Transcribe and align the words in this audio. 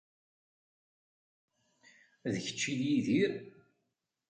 D 2.31 2.33
kečč 2.45 2.61
i 2.71 2.73
d 2.79 2.81
Yidir? 2.85 3.31